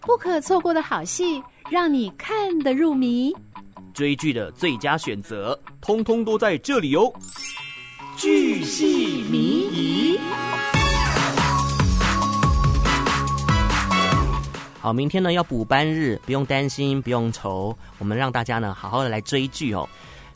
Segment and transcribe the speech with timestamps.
[0.00, 3.34] 不可错过的好戏，让你看得入迷。
[3.94, 7.12] 追剧的最佳选择，通通都在这里哦！
[8.16, 10.20] 剧戏迷疑。
[14.80, 17.76] 好，明天呢要补班日，不用担心，不用愁。
[17.98, 19.88] 我们让大家呢好好的来追剧哦。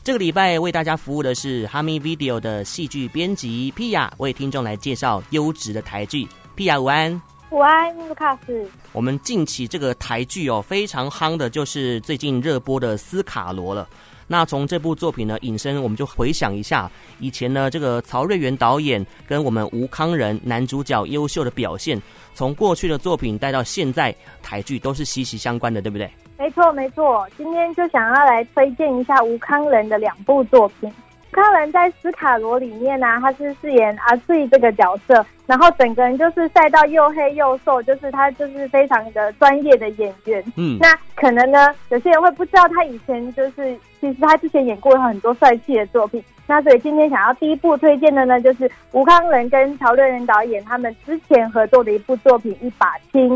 [0.03, 6.27] 这个礼拜为大家服务的是哈密 Video 的戏剧编辑 Pia，为听众来介绍优质的台剧。
[6.57, 7.21] Pia 午安，
[7.51, 8.65] 午安，卢卡斯。
[8.93, 13.85] 我们近期这个台剧哦非常夯的，就是最近热播的《斯卡罗》了。
[14.25, 22.01] 那从这部作品呢引申，我们就回想一下以前呢这个曹瑞元导演跟我们吴康仁男主角优秀的表现，
[22.33, 26.09] 从过去的作品带到现在台剧都是息息相关的，对不对？
[26.37, 27.27] 没错，没错。
[27.37, 30.89] 今天就想要来推荐一下吴康仁的两部作品。
[31.31, 40.43] 康仁在《斯卡罗》里面呢、啊，他是饰演阿翠这个角色，然后整个人就是晒到又黑又瘦，就是他就是非常的专业的演员。
[40.57, 46.23] 嗯，那可能呢，有些人会不知道他以前就是，其实他之前演过很多帅气的作品。
[46.47, 53.29] 那所以今天想要第一部推荐的呢，就是吴康仁跟曹瑞仁导演他们之前合作的一部作品《一把青》。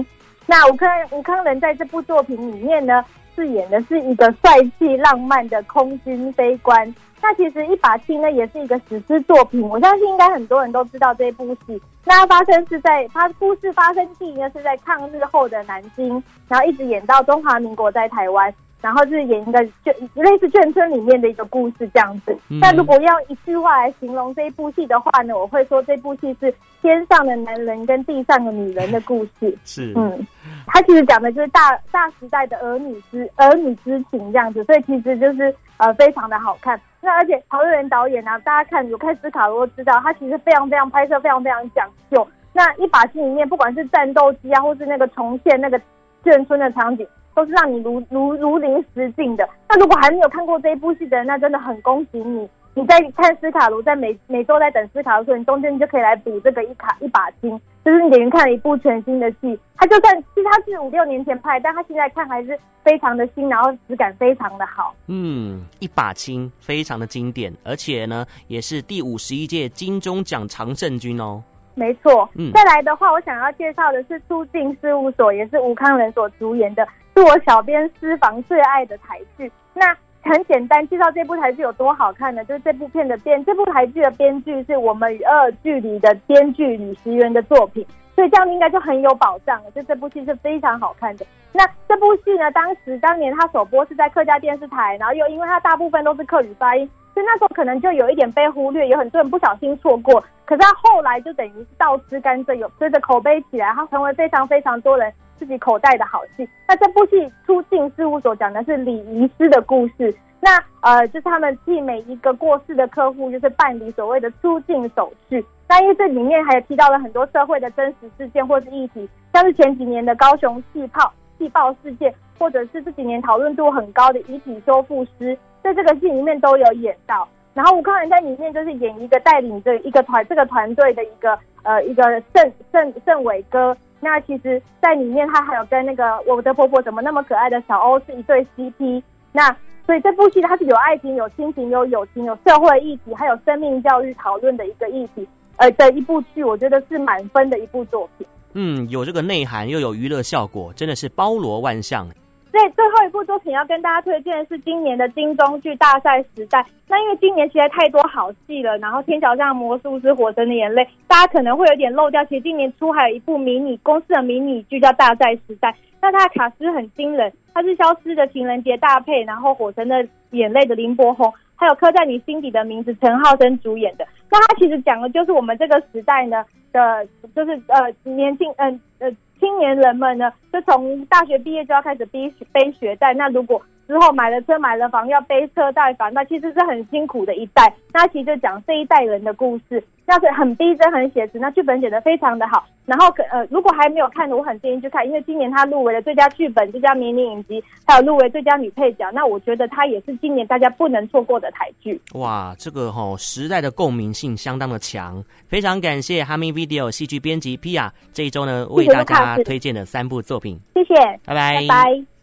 [0.46, 3.04] 那吴康吴康仁在这部作品里面呢，
[3.36, 6.94] 饰演的是一个帅气浪漫的空军飞官。
[7.22, 11.82] 那其实一把青呢，也是一个史诗作品，我相信应该很多人都知道这部戏。
[12.04, 18.54] 那发生是在它故事发生地呢是在抗日后的南京，然后一直演到中华民国在台湾。
[18.86, 22.38] 然后就是演一个眷类似眷村里面的一个故事这样子。
[22.48, 29.58] 那、嗯、如果要一句话来形容这一部戏的话呢，我会说这部戏是天上的男人跟地上的女人的故事。
[29.66, 30.28] 是，嗯，
[30.68, 36.80] 他其实讲的就是大大时代的儿女之儿女之情这样子，所以其实就是呃非常的好看。
[37.02, 42.28] 那而且曹瑞原导演呢、啊，大家看有看斯卡罗知道，他其实非常非常拍摄非常非常讲究。
[42.54, 45.82] 那一把戏里面，不管是战斗机啊，或是那个重现那个
[46.24, 47.08] 眷村的场景。
[47.36, 49.48] 都是让你如如如临实境的。
[49.70, 52.50] 那如果还没有看过这一部戏的人，那真的很恭喜你。
[52.78, 57.50] 你在看斯卡罗，在每每周在等斯卡罗的时候，你中间你就可以来补这个一卡一把金，
[57.86, 59.58] 就是你等于看了一部全新的戏。
[59.78, 64.94] 他就算其实他是五六年前拍，但他现在看还是非常的新，然后质感非常的好。
[65.08, 71.42] 嗯，一把金非常的经典，而且呢也是第五十一届金钟奖常胜军哦。
[71.76, 72.30] 没错。
[72.36, 76.86] 嗯，再来的话，我想要介绍的是《出境事务所》，也是吴康仁所主演的。
[77.16, 79.50] 是我小编私房最爱的台剧。
[79.74, 82.44] 那很简单，介绍这部台剧有多好看呢？
[82.44, 89.72] 就是这部片的编，这部台剧的编剧是我们与恶距离的编剧吕石原的作品，所以这样应该就很有保障了。
[89.72, 91.26] 就这部戏是非常好看的。
[91.54, 100.22] 那这部戏呢，当时当年它首播是在客家电视台，然后又因为它大部分都是客语发音，所以那时候可能就有一点被忽略，有很多人不小心错过。
[100.44, 105.14] 可是它后来就等于是倒吃甘蔗，有随着口碑起来，它成为非常非常多人。
[105.40, 106.48] 自己口袋的好戏。
[106.68, 107.16] 那这部戏
[107.46, 110.14] 《出境事务所》讲的是礼仪师的故事。
[110.42, 115.44] 那呃，就是他们替每一个过世的客户，就是办理所谓的出境手续。
[115.68, 127.28] 那因为这里面还有提到了很多社会的真实事件或是议题，像是前几年的高雄气泡气爆事件，或者是这几年讨论度很高的遗体修复师，在这个戏里面都有演到。
[127.56, 132.04] 然后吴康仁在里面就是演一个带领着一个团这个团队的一个呃一个
[132.36, 133.76] 盛盛盛伟哥。
[134.06, 139.02] 那其实，在里面他还有跟那个我的婆婆怎么那么可爱的小欧是一对 CP。
[139.32, 139.50] 那
[139.84, 145.28] 所以这部戏它是有爱情、有亲情、有友情、有社会议题，还有生命教育讨论的一个议题，
[145.58, 148.28] 呃的一部剧，我觉得是满分的一部作品。
[148.54, 152.08] 嗯，有这个内涵又有娱乐效果，真的是包罗万象。
[152.52, 156.64] 对，最后一部作品要跟大家推荐的是今年的金钟剧大赛时代。
[156.90, 162.24] 那因为今年实在太多好戏了，然后《天桥上魔术师》《火神的眼泪》，大家可能会有点漏掉。
[162.26, 165.72] 其实今年出还有一部迷你公司的迷你剧叫《大赛时代》，
[166.02, 174.06] 那它的卡司很惊人，它是消失的情人节搭配，然后《火神的眼泪》的林柏宏，还有刻在你心底的名字陈浩森主演的。
[174.30, 176.44] 那它其实讲的就是我们这个时代呢
[176.74, 179.10] 的，就是呃年轻嗯呃。
[179.46, 183.14] 青年人们呢，就从大学毕业就要开始背背学贷。
[183.14, 187.74] 那如果之后买了车买了房，要背车贷房，那其实是很辛苦的一代。
[187.94, 191.40] 那其实就讲这一代人的故事，那是很逼真、很写实。
[191.40, 192.66] 那剧本写的非常的好。
[192.86, 199.10] 然后可呃，如果还没有看的，我很建议去看，因为今年他入围了最佳剧本、最佳迷你影集，还有入围最佳女配角。
[199.12, 202.00] 那我觉得他也是今年大家不能错过的台剧。
[202.14, 205.24] 哇，这个吼、哦、时代的共鸣性相当的强。
[205.48, 210.60] 非常感谢哈密 Video 戏剧编辑 Pia 这一周呢为大家推荐的三部作品。
[210.74, 210.96] 谢谢，
[211.26, 212.15] 拜拜，拜拜。